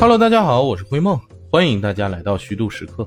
[0.00, 1.20] Hello，大家好，我是灰梦，
[1.50, 3.06] 欢迎大家来到虚度时刻。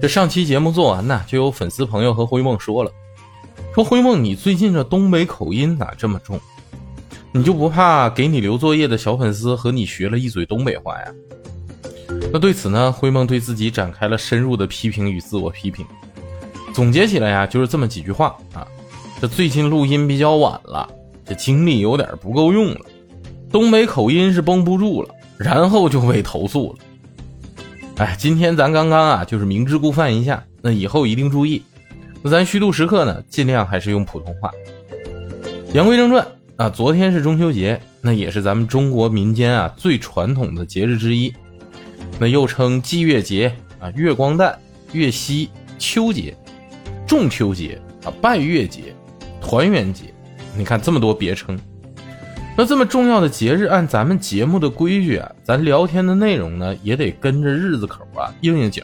[0.00, 2.92] 这上期节目做完呢，就有粉丝朋友和灰梦说了，
[3.74, 6.38] 说灰梦你最近这东北口音咋这么重？
[7.32, 11.12] 你就不怕给你留作业的小粉丝和你学了一嘴东北话呀？
[12.32, 15.84] 那对此呢，灰梦对自己展开了深入的批评与自我批评，
[16.72, 18.64] 总结起来呀，就是这么几句话啊。
[19.20, 20.88] 这最近录音比较晚了，
[21.26, 22.80] 这精力有点不够用了，
[23.50, 26.78] 东北口音是绷不住了，然后就被投诉了。
[27.96, 31.62] 哎，今天咱刚刚啊，就是明知故犯一下，那以后一定注意。
[32.22, 34.50] 那咱虚度时刻呢，尽量还是用普通话。
[35.72, 41.32] 言归正传啊，昨天是中秋节，那也是咱们中国民间啊最传统的节日之一，
[42.18, 44.58] 那又称祭月节啊、月光诞、
[44.92, 46.36] 月夕、秋节、
[47.06, 48.94] 中秋节啊、拜月节。
[49.40, 50.12] 团圆节，
[50.56, 51.58] 你看这么多别称，
[52.60, 58.82] 那这么重要的节日，按咱们节目的规矩啊，咱聊天的内容呢也得跟着日子口啊应应景。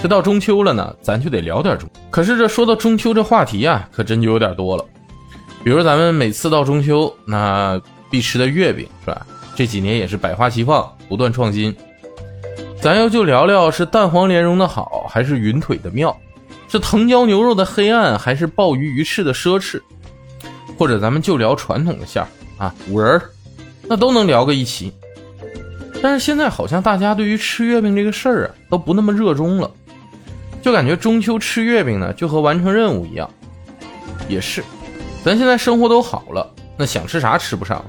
[0.00, 1.86] 这到中秋了呢，咱就得聊点中。
[2.10, 4.82] 可是这说到中秋这话题啊，可真就有点多了。
[5.62, 7.78] 比如咱们每次到中秋，那
[8.08, 9.26] 必吃的月饼是吧？
[9.54, 11.76] 这几年也是百花齐放，不断创新。
[12.80, 16.16] 咱要就聊聊是蛋黄莲蓉的好，还是云腿的妙？
[16.68, 19.78] 是藤椒牛肉的黑暗，还是鲍鱼鱼翅的奢侈？
[20.78, 22.28] 或者咱们就聊传统的馅儿
[22.62, 23.22] 啊，五仁儿，
[23.88, 24.92] 那都能聊个一期。
[26.00, 29.68] 但是现在好像大家对于吃月饼这个事儿啊，都不那么热衷了，
[30.62, 33.28] 就感觉中秋吃月饼呢，就和完成任务一样。
[34.28, 34.62] 也是，
[35.24, 37.84] 咱现在生活都好了，那想吃啥吃不上，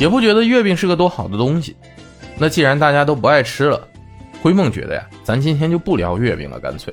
[0.00, 1.76] 也不觉得月饼是个多好的东西。
[2.36, 3.86] 那既然大家都不爱吃了，
[4.42, 6.92] 灰梦觉得呀，咱今天就不聊月饼了，干脆。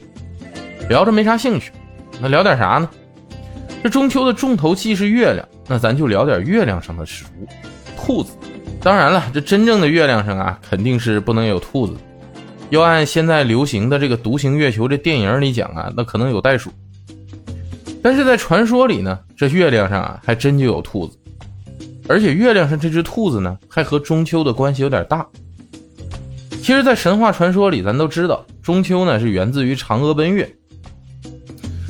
[0.88, 1.72] 聊着没啥兴趣，
[2.22, 2.88] 那聊点啥呢？
[3.81, 7.47] 这中秋的重头戏是月亮，那咱就聊点月亮上的食物——
[7.97, 8.31] 兔子。
[8.81, 11.95] 当然了，这真正的月亮上啊，肯定是不能有兔子。
[12.69, 16.71] 要按现在流行的这个《独行月球》这电影里讲啊，那可能有袋鼠。
[18.02, 21.17] 但是在传说里呢，这月亮上啊，还真就有兔子。
[22.08, 25.27] 而且月亮上这只兔子呢，还和中秋的关系有点大。
[26.61, 30.49] 其实，在神话传说里，咱都知道中秋呢是源自于嫦娥奔月。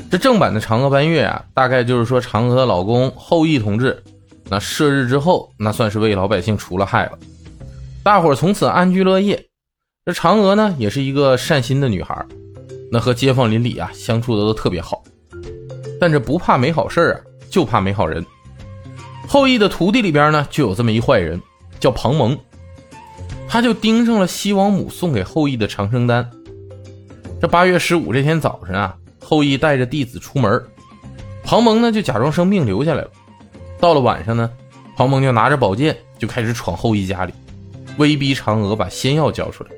[0.09, 4.01] 这正版的嫦娥奔月啊，大概就是说嫦娥的老公后羿同志，
[4.49, 7.19] 那射日之后，那算是为老百姓除了害了，
[8.03, 9.45] 大伙儿从此安居乐业。
[10.05, 12.25] 这嫦娥呢，也是一个善心的女孩，
[12.89, 15.03] 那和街坊邻里啊相处的都特别好。
[15.99, 17.19] 但这不怕没好事啊，
[17.49, 18.25] 就怕没好人。
[19.27, 21.41] 后羿的徒弟里边呢，就有这么一坏人，
[21.81, 22.37] 叫庞蒙，
[23.49, 26.31] 他就盯上了西王母送给后羿的长生丹。
[27.41, 28.95] 这八月十五这天早晨啊。
[29.29, 30.63] 后羿带着弟子出门，
[31.43, 33.11] 庞蒙呢就假装生病留下来了。
[33.77, 34.49] 到了晚上呢，
[34.95, 37.33] 庞蒙就拿着宝剑就开始闯后羿家里，
[37.97, 39.69] 威逼嫦娥把仙药交出来。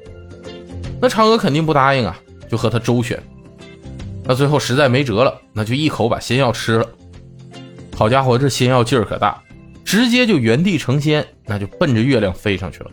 [1.02, 2.16] 那嫦娥肯定不答应啊，
[2.48, 3.20] 就和他周旋。
[4.24, 6.86] 那最后实在没辙了，那就一口把仙药吃了。
[7.96, 9.42] 好家伙，这仙药劲儿可大，
[9.84, 12.92] 直接就原地成仙，那就奔着月亮飞上去了。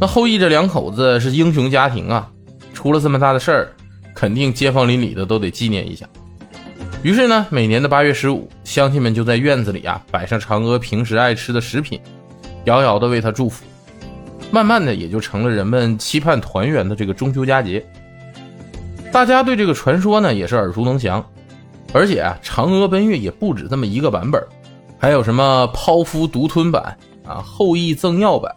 [0.00, 2.32] 那后羿这两口子是英雄家庭啊，
[2.72, 3.72] 出了这么大的事儿。
[4.22, 6.08] 肯定街坊邻里的都得纪念一下。
[7.02, 12.00] 于是呢，每年的八月十五，乡亲们就在院子里啊摆上嫦娥平时爱吃的食品，
[12.66, 13.64] 遥遥的为她祝福。
[14.52, 17.84] 慢慢的，也就成了人们期盼团圆的这个中秋佳节。
[19.10, 21.26] 大家对这个传说呢也是耳熟能详，
[21.92, 24.40] 而且啊，嫦娥奔月也不止这么一个版本，
[25.00, 26.96] 还有什么剖腹独吞版
[27.26, 28.54] 啊、后羿赠药版，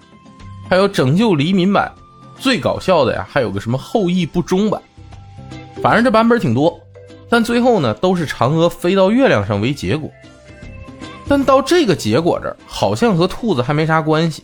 [0.70, 1.92] 还有拯救黎民版，
[2.38, 4.80] 最搞笑的呀，还有个什么后羿不忠版。
[5.86, 6.80] 反正这版本挺多，
[7.30, 10.10] 但最后呢都是嫦娥飞到月亮上为结果。
[11.28, 14.44] 但到这个结果这儿，好像和兔子还没啥关系。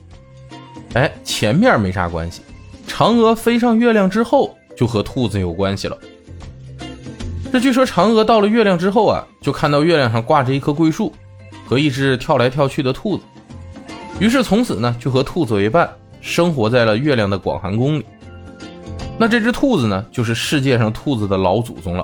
[0.93, 2.43] 哎，前面没啥关系，
[2.87, 5.97] 嫦娥飞上月亮之后就和兔子有关系了。
[7.51, 11.11] 这据说嫦娥到了月亮之后啊，就看到月亮上挂着一棵桂树
[11.65, 13.23] 和一只跳来跳去的兔子，
[14.19, 15.89] 于是从此呢就和兔子为伴，
[16.21, 18.05] 生活在了月亮的广寒宫里。
[19.21, 22.03] 那这只兔子呢，就是世界上兔子的老祖宗了，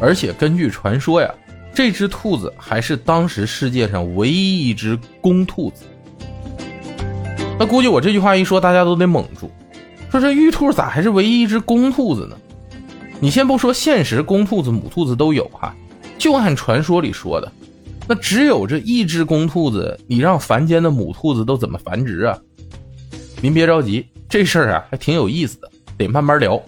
[0.00, 1.32] 而且根据传说呀，
[1.72, 5.84] 这只兔子还是当时世界上唯一一只公兔子。
[7.56, 9.48] 那估计我这句话一说，大家都得懵住，
[10.10, 12.36] 说这玉兔咋还是唯一一只公兔子呢？
[13.20, 15.72] 你先不说现实公兔子、母兔子都有哈，
[16.18, 17.52] 就按传说里说的，
[18.08, 22.36] 那只有这一只公兔子，你让凡间的母兔子都怎么繁殖啊？
[23.40, 25.70] 您别着急，这事儿啊还挺有意思的。
[25.98, 26.58] 得慢慢聊，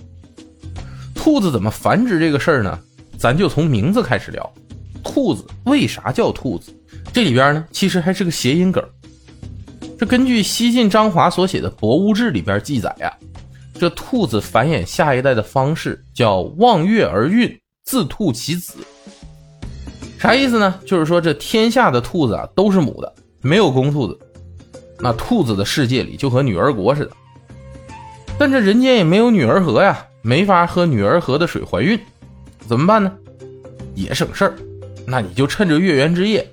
[1.14, 2.78] 兔子怎么繁殖这个事儿呢？
[3.16, 4.52] 咱就从名字开始聊。
[5.04, 6.74] 兔子为啥叫兔子？
[7.12, 8.84] 这里边呢，其实还是个谐音梗。
[9.98, 13.12] 这根据西晋张华所写的《博物志》里边记载呀，
[13.78, 18.74] 这兔子繁衍下一代的方式叫望月而孕，自兔其子。
[20.18, 20.74] 啥意思呢？
[20.84, 24.18] 就是说这天下的兔子啊都是母的，没有公兔子。
[24.98, 27.12] 那兔子的世界里就和女儿国似的。
[28.40, 32.00] 但这人间也没有女儿河呀，没法喝女儿河的水怀孕，
[32.66, 33.12] 怎么办呢？
[33.94, 34.54] 也省事儿，
[35.06, 36.50] 那你就趁着月圆之夜，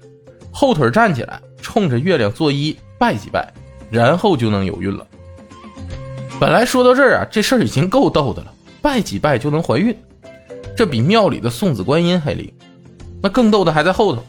[0.51, 3.53] 后腿站起来，冲着月亮作揖拜几拜，
[3.89, 5.07] 然后就能有孕了。
[6.37, 9.95] 本来说到这儿啊，这事儿已经够逗的了，拜几拜就能怀孕，
[10.75, 12.51] 这比庙里的送子观音还灵。
[13.23, 14.21] 那更逗的还在后头，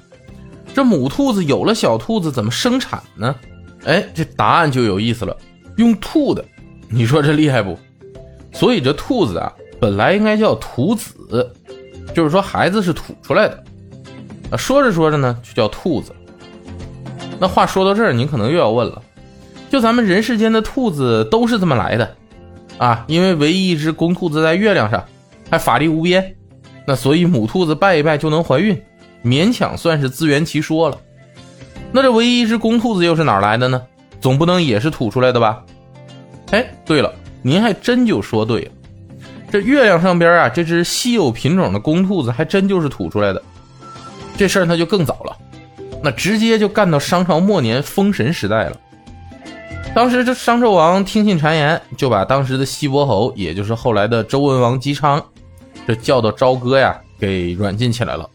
[0.73, 3.35] 这母兔子有了小兔子怎么生产呢？
[3.85, 5.37] 哎，这答案就有意思了，
[5.77, 6.45] 用吐的。
[6.91, 7.79] 你说这厉害不？
[8.53, 11.51] 所以这兔子啊，本来应该叫吐子，
[12.15, 13.65] 就是说孩子是吐出来的。
[14.51, 16.13] 啊，说着说着呢，就叫兔子。
[17.39, 19.03] 那话说到这儿，您可能又要问了：
[19.71, 22.17] 就咱们人世间的兔子都是这么来的
[22.79, 23.05] 啊？
[23.07, 25.05] 因为唯一一只公兔子在月亮上，
[25.51, 26.35] 还法力无边，
[26.87, 28.81] 那所以母兔子拜一拜就能怀孕，
[29.23, 30.99] 勉强算是自圆其说了。
[31.93, 33.83] 那这唯一一只公兔子又是哪来的呢？
[34.21, 35.63] 总不能也是吐出来的吧？
[36.51, 37.13] 哎，对了，
[37.43, 38.71] 您还真就说对了，
[39.51, 43.43] 这月亮上边啊，这只稀有品种的公兔子还真就是吐出来的。
[44.37, 45.37] 这事儿那就更早了，
[46.03, 48.77] 那直接就干到商朝末年封神时代了。
[49.95, 55.23] 当时这商纣王听信谗言，就把当时的西伯侯，也就是后来的周文王姬昌，
[55.87, 58.29] 这叫到朝歌呀，给软禁起来了。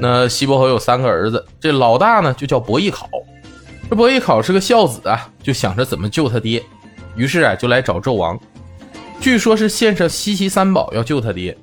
[0.00, 3.08] 那西伯侯有三个儿子，这老大呢就叫伯邑考，
[3.88, 6.62] 这伯邑考是个孝子啊，就想着怎么救他爹。
[7.18, 8.38] 于是啊，就来找纣王，
[9.20, 11.54] 据说是献上西岐三宝要救他爹，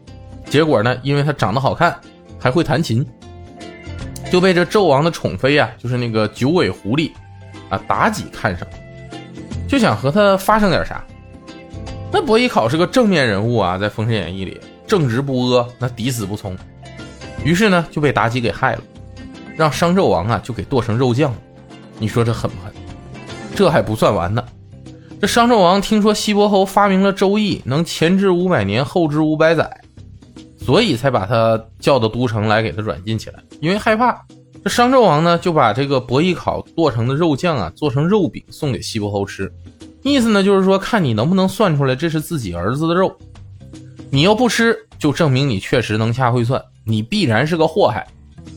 [0.49, 1.97] 结果呢，因为他长得好看，
[2.37, 3.03] 还会弹琴，
[4.29, 7.09] 就被这纣王的宠妃啊，就是那个九尾狐狸
[7.69, 8.67] 啊妲己看上，
[9.65, 11.01] 就想和他发生点啥。
[12.11, 16.53] 那伯邑考是个正面人物啊，在《封神演义》里正直不阿，那抵死不从，
[17.45, 18.81] 于是呢就被妲己给害了，
[19.55, 21.33] 让商纣王啊就给剁成肉酱。
[21.97, 22.73] 你说这狠不狠？
[23.55, 24.43] 这还不算完呢。
[25.19, 29.81] 这商纣王听说西伯侯发明了周易，能前知五百年，后知五百载，
[30.57, 33.41] 所以才把他叫到都城来给他软禁起来。
[33.61, 34.23] 因为害怕，
[34.63, 39.51] 这商纣王呢就把这个伯邑考剁成的肉酱啊做成肉饼送给西伯侯吃，
[40.03, 43.15] 意思呢就是说看你能不能算出来这是自己儿子的肉。
[44.11, 48.05] 你要不吃，就证明你确实能掐会算，你必然是个祸害，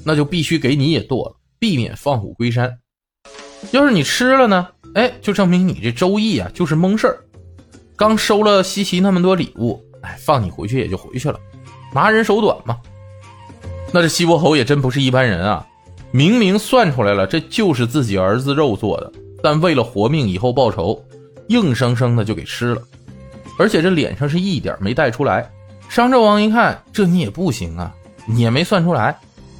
[0.05, 2.79] 那就必须给你也剁了，避免放虎归山。
[3.71, 4.69] 要是你吃了呢？
[4.99, 7.19] 哎，就证明你这周易啊，就是蒙事儿。
[7.95, 11.39] 刚收了西岐那么多礼物，哎，放你回去也就回去了，
[11.95, 12.77] 拿人手短嘛。
[13.93, 15.65] 那这西伯侯也真不是一般人啊，
[16.11, 21.01] 明明算出来了，这就是自己儿子肉做的，但为了活命，以后报仇，
[21.47, 22.83] 硬生生的就给吃了，
[23.57, 25.49] 而且这脸上是一点没带出来。
[25.89, 27.95] 商纣王一看，这你也不行啊，
[28.27, 29.17] 你也没算出来，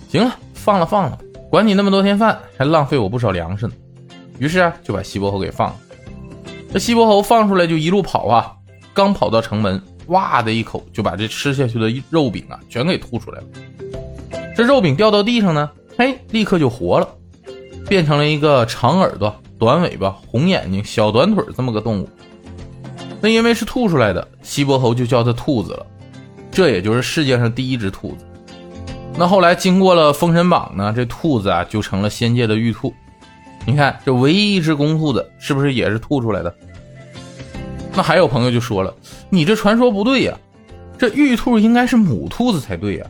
[0.09, 1.17] 行了，放了放了，
[1.49, 3.73] 管你那么多天饭，还浪费我不少粮食呢。
[4.39, 5.77] 于是，就把西伯侯给放了。
[6.73, 8.53] 这西伯侯放出来就一路跑啊，
[8.93, 13.47] 刚跑到城门，哇的一口就把这吃下去的肉饼啊全给吐出来了。
[14.57, 17.09] 这肉饼掉到地上呢，嘿，立刻就活了，
[17.89, 22.09] 变成了一个长耳朵、短尾巴、红眼睛、小短腿这么个动物。
[23.21, 25.87] 那因为是吐出来的，西伯侯就叫它兔子了。
[26.51, 28.25] 这也就是世界上第一只兔子。
[29.17, 32.93] 那后来经过了封神榜呢，这兔子啊就成了仙界的玉兔。
[33.69, 36.55] 你看，这唯一一只公兔子是不是也是吐出来的？
[37.95, 38.95] 那还有朋友就说了，
[39.29, 40.35] 你这传说不对呀，
[40.97, 43.07] 这玉兔应该是母兔子才对呀。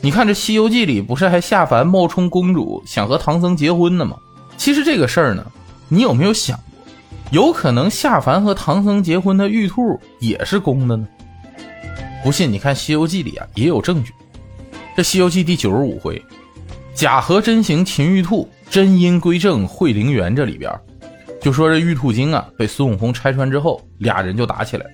[0.00, 4.16] 你看这《西游记》里不是还下凡冒充公主，想和唐僧结婚呢吗？
[4.56, 5.46] 其实这个事儿呢，
[5.88, 6.64] 你有没有想过，
[7.30, 11.06] 有可能下凡和唐僧结婚的玉兔也是公的呢？
[12.24, 14.12] 不信，你看《西游记》里啊也有证据。
[14.96, 16.20] 这《西游记》第九十五回，
[16.94, 18.48] 假合真形擒玉兔。
[18.70, 20.72] 真因归正会灵元这里边，
[21.42, 24.86] 就说这玉兔精啊被孙悟空拆穿之后，俩人就打起来。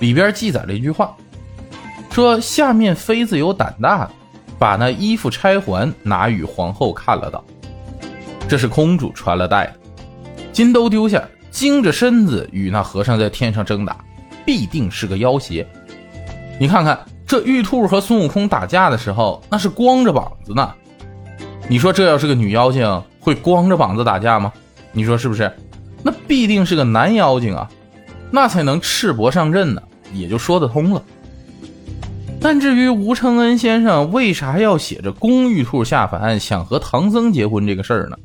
[0.00, 1.14] 里边记载了一句话，
[2.10, 4.10] 说下面妃子有胆大的，
[4.58, 7.44] 把那衣服拆还，拿与皇后看了道
[8.48, 9.74] ：“这是公主传了带的，
[10.54, 14.02] 金兜丢下，精着身子与那和尚在天上争打，
[14.46, 15.66] 必定是个妖邪。
[16.58, 20.72] 你看看这玉兔和孙悟空打架的时候，那是光着膀子呢。”
[21.68, 24.52] 你说这要是个女妖精，会光着膀子打架吗？
[24.92, 25.50] 你说是不是？
[26.02, 27.70] 那必定是个男妖精啊，
[28.30, 31.02] 那才能赤膊上阵呢，也就说得通了。
[32.40, 38.16] 但至于吴承恩先生为啥要写着公玉兔下凡想和唐僧结婚这个事儿呢？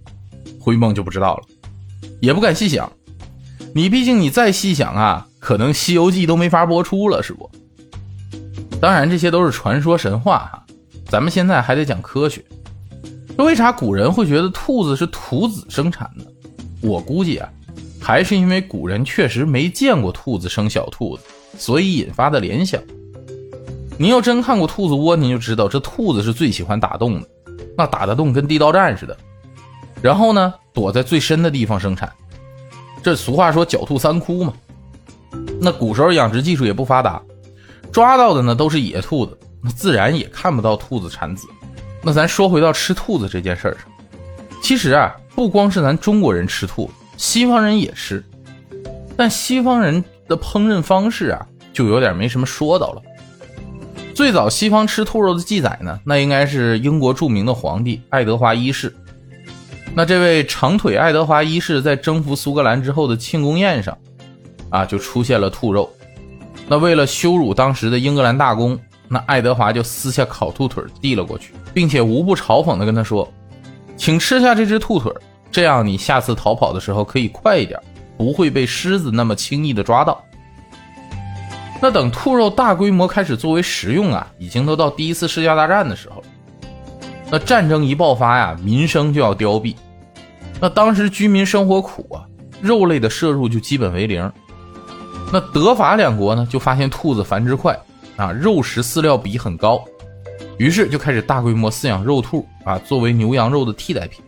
[0.59, 1.43] 灰梦就不知道了。
[2.19, 2.91] 也不敢细想。
[3.73, 7.49] 你毕竟你再细想啊，可能《西游记》都没法播出了，是不？
[8.81, 10.63] 当然，这些都是传说神话哈。
[11.05, 12.43] 咱们现在还得讲科学。
[13.37, 16.25] 那为啥古人会觉得兔子是徒子生产的？
[16.81, 17.47] 我估计啊，
[18.01, 21.23] 还是因为古人确实没见过兔子生小兔子，
[21.57, 22.81] 所以引发的联想。
[23.99, 27.27] 您要真看过兔子窝，您就知道这兔子是最喜欢打洞的，
[27.77, 29.15] 那打的洞跟地道战似的。
[30.01, 32.11] 然后呢，躲在最深的地方生产。
[33.03, 34.53] 这俗话说“狡兔三窟”嘛。
[35.61, 37.21] 那古时候养殖技术也不发达，
[37.91, 41.47] 抓到的呢都是野兔子，那自然也看不到兔子产子。
[42.07, 43.81] 那咱说回到吃兔子这件事儿上，
[44.63, 48.23] 其实啊，不光是咱中国人吃兔子，西方人也吃，
[49.17, 53.01] 但西方人的烹饪方式啊，就有点没什么说道了。
[54.13, 58.95] 最早西方吃兔肉的记载呢，那应该是英国著名的皇帝爱德华一世。
[59.93, 63.97] 那这位长腿爱德华一世在征服苏格兰之后的庆功宴上，
[64.69, 65.91] 啊，就出现了兔肉。
[66.69, 68.79] 那为了羞辱当时的英格兰大公。
[69.07, 73.27] 那爱德华就撕下烤兔腿递了过去，并且无不嘲讽地跟他说
[73.95, 75.11] ：“请吃下这只兔腿，
[75.51, 77.79] 这样你下次逃跑的时候可以快一点，
[78.17, 80.21] 不会被狮子那么轻易地抓到。”
[81.79, 86.27] 那等兔肉大规模开始作为食用啊，已经都到第一次世界大战的时候了。
[87.29, 89.75] 那战争一爆发呀，民生就要凋敝。
[90.59, 92.25] 那当时居民生活苦啊，
[92.61, 94.31] 肉类的摄入就基本为零。
[95.31, 97.77] 那德法两国呢，就发现兔子繁殖快。
[98.17, 99.81] 啊，肉食饲料比很高，
[100.57, 104.21] 于是就开始大规模饲养肉兔啊，作为牛羊肉的替代品。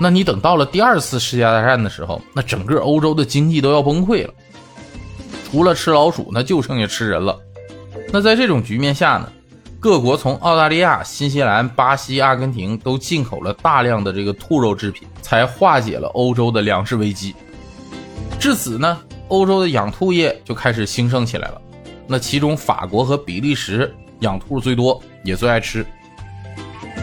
[0.00, 4.32] 那你等到了第二次世界大战的时候，那整个欧洲的经济都要崩溃了，
[5.50, 7.38] 除了吃老鼠，那就剩下吃人了。
[8.12, 9.30] 那在这种局面下呢，
[9.78, 17.34] 各国从澳大利亚、新西兰、巴西、阿根廷都进口了大量的这个兔肉制品，才化解了欧洲的粮食危机。
[18.38, 21.60] 至此呢，欧洲的养兔业就开始兴盛起来了。
[22.08, 25.84] 那其中，法国和比利时养兔最多，也最爱吃。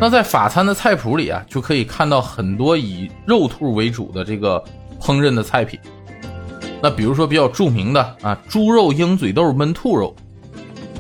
[0.02, 4.62] 那在法餐的菜谱里啊，就可以看到很多以肉兔为主的这个
[5.00, 5.80] 烹饪的菜品。
[6.82, 10.14] 那比如说比较著名的啊，猪肉鹰嘴豆焖兔肉，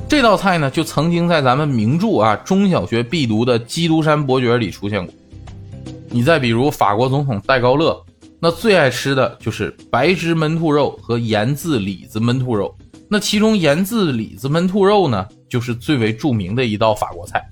[0.07, 5.13] 这道菜呢，就曾经在咱们名著啊中小学必读的《基督山伯爵》里出现过。
[6.09, 8.01] 你再比如法国总统戴高乐，
[8.39, 12.74] 那最爱吃的就是白汁焖兔肉和盐渍李子焖兔肉。
[13.09, 17.43] 那其中盐渍里子焖兔肉呢，就是最为著名的一道法国菜。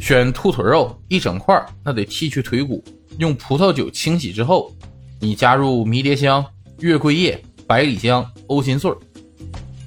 [0.00, 2.82] 选兔腿肉一整块，那得剔去腿骨，
[3.18, 4.72] 用葡萄酒清洗之后，
[5.18, 6.42] 你加入迷迭香、
[6.78, 8.90] 月桂叶、百里香、欧芹穗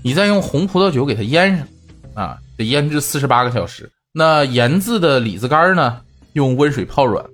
[0.04, 1.68] 你再用红葡萄酒给它腌上，
[2.14, 3.90] 啊，得腌制四十八个小时。
[4.12, 6.02] 那盐渍的李子干呢，
[6.34, 7.26] 用温水泡软，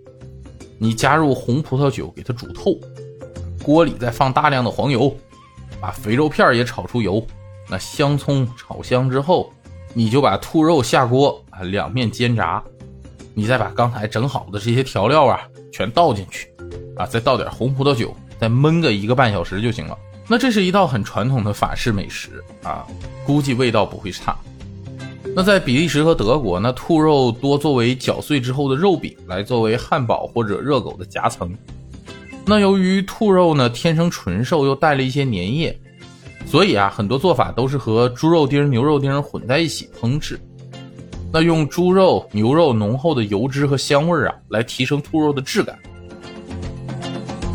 [0.78, 2.80] 你加入红葡萄酒给它煮透，
[3.62, 5.14] 锅里再放大量的黄油，
[5.82, 7.22] 把肥肉片也炒出油。
[7.70, 9.54] 那香葱炒香之后，
[9.94, 12.64] 你就把兔肉下锅啊，两面煎炸，
[13.34, 15.40] 你再把刚才整好的这些调料啊
[15.72, 16.52] 全倒进去，
[16.96, 19.98] 啊，再倒点红葡萄酒，再焖个一个半小时就行了。
[20.28, 22.86] 那这是一道很传统的法式美食啊，
[23.26, 24.36] 估计味道不会差。
[25.36, 31.56] 那在比利时和德国，那兔肉多作为搅碎之后的肉饼来作为汉堡或者热狗的夹层。
[32.46, 35.80] 那由于兔肉呢天生纯瘦，又带了一些粘液。
[36.50, 40.40] 所以啊，很多做法都是和猪肉丁、牛肉丁混在一起烹制。
[41.32, 45.78] 那用猪肉、牛肉浓厚的油脂和香味儿啊，来提升兔肉的质感。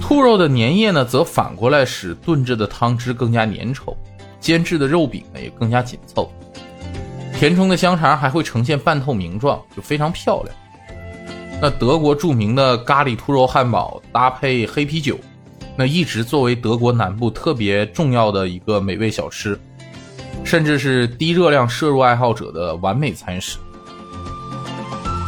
[0.00, 3.96] 兔肉的粘液呢，则反过来使炖制的汤汁更加粘稠，
[4.38, 6.30] 煎制的肉饼呢也更加紧凑。
[7.36, 10.54] 填充的香肠还会呈现半透明状，就非常漂亮。
[11.60, 15.18] 那德国著名的咖喱兔肉汉堡搭配黑啤酒。
[15.76, 19.59] 那一直作为德国南部特别重要的一个美味小吃，
[20.45, 23.59] 甚至是低热量摄入爱好者的完美餐食。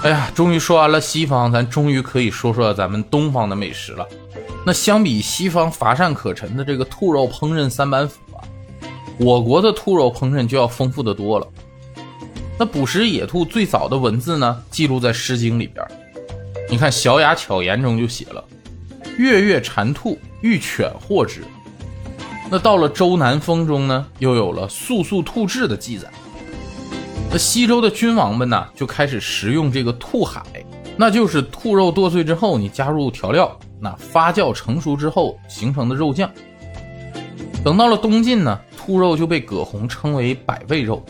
[0.05, 4.07] 哎呀，终于说完了西方，咱终于可以说说咱们东方的美食了。
[4.65, 8.39] 那相比西方乏善可陈的这个兔肉烹饪三板斧啊，
[9.19, 11.49] 我国的兔肉烹饪就要丰富的多了。
[12.59, 15.85] 那捕食野兔最早的文字呢，记录在《诗经》里边。
[16.71, 18.45] 你看《小雅·巧言》中就写了
[19.19, 21.43] ：“月月馋兔。”御犬获之，
[22.49, 26.09] 那到了《周南风》中呢，又有了素素兔志的记载。
[27.33, 30.41] 那西周的君王们呢，就开始食用这个兔海，
[30.97, 36.31] 那就是兔肉剁碎之后，你加入调料，那发酵成熟之后形成的肉酱。
[37.65, 41.05] 等到了东晋呢，兔肉就被葛洪称为百味肉，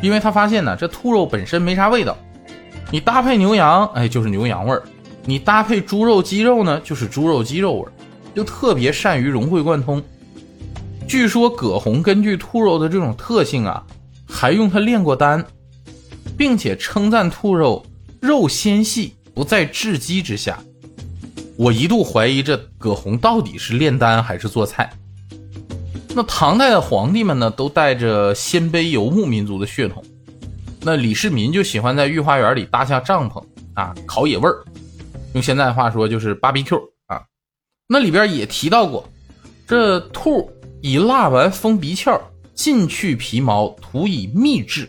[0.00, 2.16] 因为他发现呢，这兔肉本身没啥味道，
[2.90, 4.80] 你搭配牛羊，哎，就是牛羊味儿；
[5.26, 7.92] 你搭配猪肉、鸡肉呢，就是猪肉、鸡肉味儿。
[8.34, 10.02] 就特别善于融会贯通。
[11.06, 13.84] 据说葛洪根据兔肉的这种特性啊，
[14.26, 15.44] 还用它炼过丹，
[16.36, 17.84] 并且称赞兔肉
[18.20, 20.58] 肉纤细，不在雉鸡之下。
[21.56, 24.90] 我一度怀疑这葛洪到底是炼丹还是做菜。
[26.14, 30.02] 那唐代的皇帝们呢，都带着鲜卑游牧民族的血统。
[30.80, 33.42] 那李世民就喜欢在御花园里搭下帐篷
[33.74, 34.64] 啊，烤野味儿。
[35.34, 36.91] 用现在的话说就是 BBQ。
[37.92, 39.06] 那里边也提到过，
[39.68, 42.18] 这兔以蜡丸封鼻窍，
[42.54, 44.88] 尽去皮毛，涂以秘制。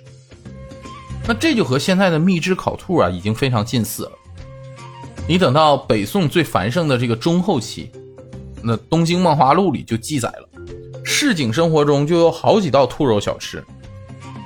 [1.28, 4.12] 那这就和现在的秘制烤兔啊，已经非常近似了。
[5.28, 7.92] 你等到北宋最繁盛的这个中后期，
[8.62, 10.48] 那《东京梦华录》里就记载了，
[11.04, 13.62] 市井生活中就有好几道兔肉小吃，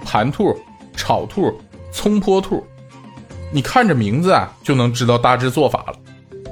[0.03, 0.57] 盘兔、
[0.95, 1.53] 炒兔、
[1.91, 2.65] 葱泼兔，
[3.51, 5.99] 你看着名字啊就能知道大致做法了。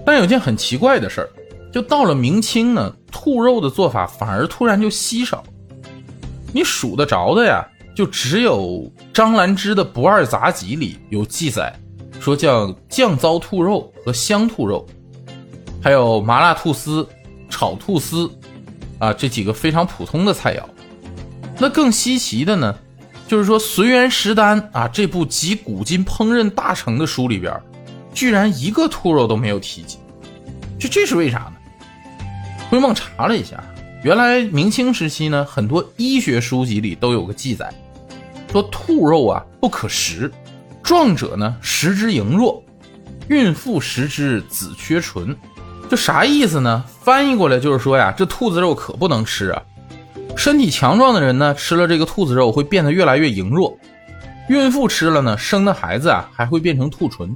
[0.06, 1.30] 但有件很奇怪的事儿，
[1.76, 5.44] 就到了明清呢，兔肉的做法反而突然就稀少，
[6.54, 11.78] 你数得着的呀，就只有张兰芝的《不二杂集》里有记载。
[12.18, 14.88] 说叫酱糟兔肉和香兔肉，
[15.84, 17.06] 还有麻辣兔丝、
[17.50, 18.32] 炒兔丝，
[18.98, 20.64] 啊，这几个非常普通的菜肴。
[21.60, 22.74] 那更稀奇的呢，
[23.28, 27.54] 就是说《随园食单》啊这部集古今烹饪大成的书里边，
[28.14, 29.98] 居然一个兔肉都没有提及。
[30.80, 31.52] 这这是为啥呢？
[32.76, 33.64] 灰梦查了一下，
[34.04, 37.74] 原来明清时期呢，很多医学书籍里都有个记载，
[38.52, 40.30] 说兔肉啊不可食。
[40.84, 42.62] 壮者呢食之羸弱，
[43.30, 45.34] 孕妇食之子缺纯，
[45.90, 46.84] 这啥意思呢？
[47.02, 49.62] 翻译过来就是说呀，这兔子肉可不能吃啊。
[50.36, 53.78] 身体强壮的人呢，吃了这个兔子肉会变得越来越羸弱；
[54.50, 57.34] 孕妇吃了呢，生的孩子啊还会变成兔唇。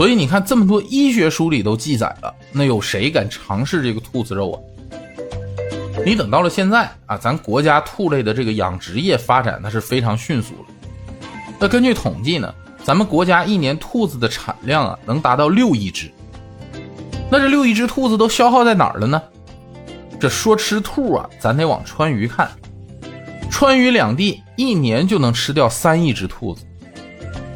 [0.00, 4.56] 所以你看，这么多医学书里都记载了，那有谁敢尝试这个兔子肉啊？
[6.06, 11.28] 你等到了现在啊，咱国家兔类的这个养殖业发展那是非常迅速了。
[11.58, 12.50] 那根据统计呢，
[12.82, 16.10] 咱们国家一年兔子的产量啊，能达到六亿只。
[17.30, 19.22] 那这六亿只兔子都消耗在哪儿了呢？
[20.18, 22.50] 这说吃兔啊，咱得往川渝看。
[23.50, 26.64] 川渝两地一年就能吃掉三亿只兔子。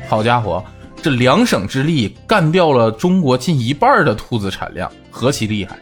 [0.06, 0.62] 好家伙，
[1.04, 5.78] 这两省之力干掉了中国近一半的兔子产量，何其厉害！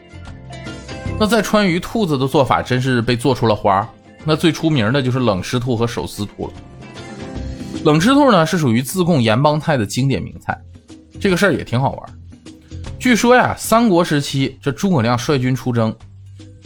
[1.16, 3.88] 那在川渝，兔子的做法真是被做出了花。
[4.24, 6.52] 那最出名的就是冷吃兔和手撕兔了。
[7.84, 10.60] 冷吃兔呢是属于自贡盐帮菜的经典名菜，
[11.20, 12.02] 这个事儿也挺好玩。
[12.98, 15.94] 据说呀，三国时期这诸葛亮率军出征，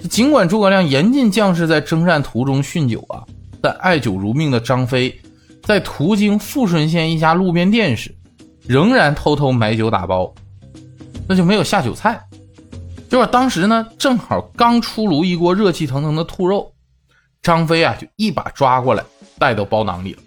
[0.08, 3.20] 尽管诸葛亮严禁将士在征战途中酗酒啊，
[3.60, 5.14] 但爱酒如命的张飞，
[5.62, 8.15] 在途经富顺县一家路边店时，
[8.68, 10.32] 仍然偷偷买酒打包，
[11.28, 12.20] 那就没有下酒菜。
[13.08, 16.72] 结果当时呢，正好刚出炉一锅热气腾腾的兔肉，
[17.42, 19.04] 张飞啊就一把抓过来，
[19.38, 20.22] 带到包囊里了。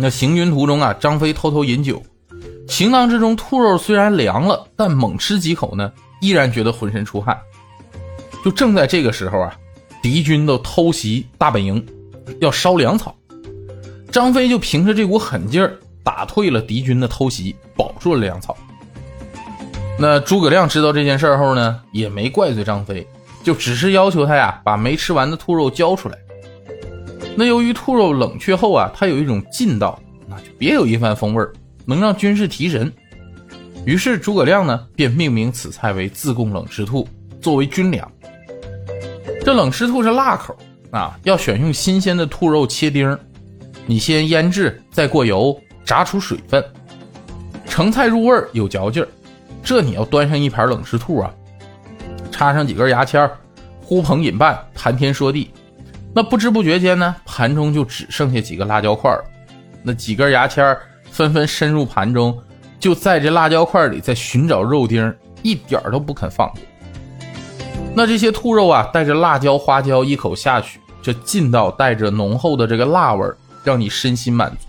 [0.00, 2.02] 那行军途中啊，张飞偷偷饮酒，
[2.68, 7.38] 行囊之中兔肉虽然凉了，但猛吃几口呢，依然觉得浑身出汗。
[8.44, 9.56] 就正在这个时候啊，
[10.02, 11.84] 敌军都偷袭大本营，
[12.40, 13.14] 要烧粮草，
[14.10, 18.56] 张飞就凭着这股狠劲儿打退了敌军的偷袭，保住了粮草。
[19.98, 23.06] 那诸葛亮知道这件事后呢，也没怪罪张飞，
[23.42, 26.16] 就只是要求他呀，把没吃完的兔肉交出来。
[27.36, 31.52] 那由于兔肉冷却后啊，它有一种劲道，那就别有一番风味儿
[31.84, 32.90] 能让军士提神。
[33.84, 37.06] 于是诸葛亮呢，便命名此菜为自贡冷吃兔，
[37.38, 38.10] 作为军粮。
[39.44, 40.56] 这冷吃兔是辣口
[40.90, 43.20] 啊，要选用新鲜的兔肉切丁儿，
[43.84, 45.54] 你先腌制，再过油
[45.88, 46.62] 炸出水分，
[47.66, 49.08] 成菜入味有嚼劲儿。
[49.62, 51.30] 这你要端上一盘冷吃兔啊，
[52.30, 53.26] 插上几根牙签
[53.82, 55.50] 呼朋引伴，谈天说地。
[56.12, 59.24] 那不知不觉间呢，盘中就只剩下几个辣椒块了。
[59.82, 62.38] 那几根牙签儿纷纷深入盘中，
[62.78, 66.58] 就在这辣椒块里在寻找肉丁，一点儿都不肯放过。
[67.94, 73.26] 那这些兔肉啊，带着辣椒、花椒，一口下去，这劲道带着浓厚的这个辣味，
[73.64, 74.67] 让你身心满足。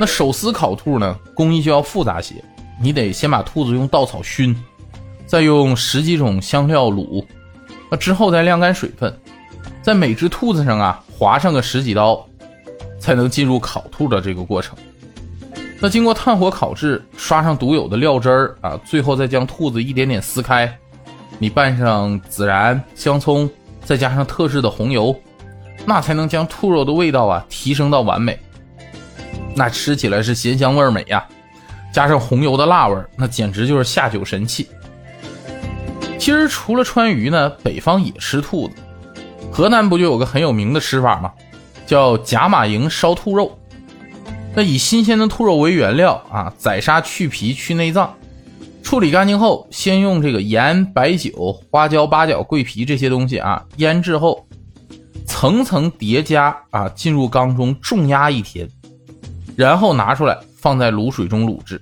[0.00, 2.42] 那手撕烤兔呢，工艺就要复杂些，
[2.80, 4.56] 你得先把兔子用稻草熏，
[5.26, 7.22] 再用十几种香料卤，
[7.90, 9.14] 那之后再晾干水分。
[9.82, 12.26] 在每只兔子上啊划上个十几刀，
[12.98, 14.74] 才能进入烤兔的这个过程。
[15.78, 20.74] 那经过炭火烤制，刷上独有的料汁儿啊，最后再将兔子一点点撕开，
[21.38, 23.50] 你拌上孜然、香葱，
[23.84, 25.14] 再加上特制的红油，
[25.84, 28.38] 那才能将兔肉的味道啊提升到完美。
[29.54, 31.26] 那吃起来是咸香味美呀，
[31.92, 34.68] 加上红油的辣味，那简直就是下酒神器。
[36.18, 38.74] 其实除了川渝呢，北方也吃兔子。
[39.50, 41.32] 河南不就有个很有名的吃法吗？
[41.86, 43.58] 叫甲马营烧兔肉。
[44.54, 48.14] 那以新鲜的兔肉为原料啊，宰杀去皮去内脏，
[48.82, 54.46] 处理干净后，先用这个盐、白酒、花椒、八角、桂皮这些东西啊腌制后，
[55.26, 58.68] 层层叠加啊进入缸中重压一天，
[59.60, 61.78] 然后拿出来放在卤水中卤制。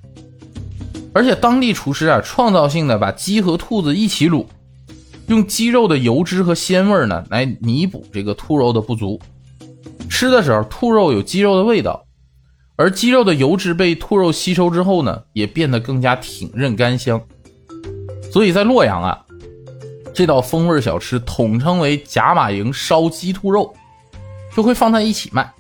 [1.14, 4.44] 而且当地厨师啊创造性的把鸡和兔子一起卤，
[5.28, 9.20] 用鸡肉的油脂和鲜味呢来弥补这个兔肉的不足。
[10.10, 12.04] 吃的时候，兔肉有鸡肉的味道。
[12.74, 17.20] 而鸡肉的油脂被兔肉吸收之后呢，也变得更加挺韧干香。
[18.32, 19.24] 所以在洛阳啊，
[20.12, 23.72] 这道风味小吃统称为甲马营烧鸡兔肉，
[24.54, 25.52] 就会放在一起卖。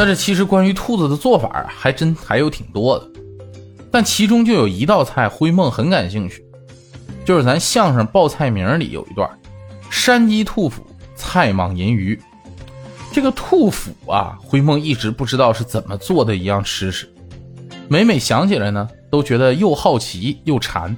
[0.00, 3.06] 那这其实关于兔子的做法还真还有挺多的，
[3.90, 6.42] 但其中就有一道菜灰梦很感兴趣，
[7.22, 9.28] 就是咱相声报菜名里有一段
[9.90, 10.76] 山鸡兔脯
[11.14, 12.18] 菜蟒银鱼。
[13.12, 17.06] 这个兔脯啊，灰梦一直不知道是怎么做的一样吃食，
[17.86, 20.96] 每每想起来呢，都觉得又好奇又馋。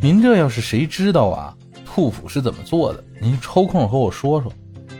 [0.00, 1.52] 您这要是谁知道啊，
[1.84, 4.52] 兔脯是怎么做的，您抽空和我说说，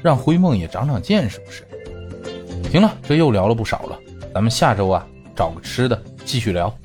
[0.02, 1.64] 让灰梦也长长见识，不是？
[2.74, 3.96] 行了，这又聊了不少了，
[4.34, 5.06] 咱们下周啊
[5.36, 6.76] 找个吃的继续聊。